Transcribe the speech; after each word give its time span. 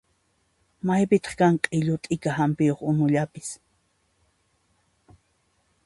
Maypitaq 0.85 1.35
kan 1.39 1.55
q'illu 1.63 1.95
t'ika 2.03 2.31
hampiyuq 2.37 2.79
unullapis? 2.89 3.49